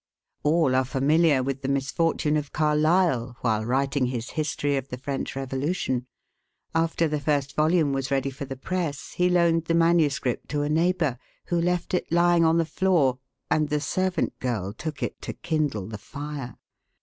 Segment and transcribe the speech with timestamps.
[0.41, 5.35] All are familiar with the misfortune of Carlyle while writing his "History of the French
[5.35, 6.07] Revolution."
[6.73, 10.69] After the first volume was ready for the press, he loaned the manuscript to a
[10.69, 11.19] neighbor,
[11.49, 13.19] who left it lying on the floor,
[13.51, 16.55] and the servant girl took it to kindle the fire.